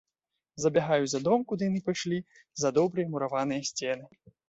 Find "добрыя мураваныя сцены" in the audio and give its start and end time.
2.81-4.15